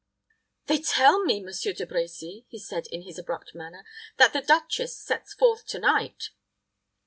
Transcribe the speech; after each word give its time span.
"They 0.65 0.79
tell 0.79 1.23
me, 1.23 1.41
Monsieur 1.43 1.73
De 1.73 1.85
Brecy," 1.85 2.45
he 2.49 2.57
said 2.57 2.87
in 2.87 3.03
his 3.03 3.19
abrupt 3.19 3.53
manner, 3.53 3.85
"that 4.17 4.33
the 4.33 4.41
duchess 4.41 4.97
sets 4.97 5.35
forth 5.35 5.67
to 5.67 5.77
night." 5.77 6.31